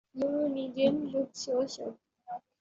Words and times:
You 0.15 0.49
needn't 0.49 1.11
look 1.11 1.29
so 1.33 1.67
shocked. 1.67 1.99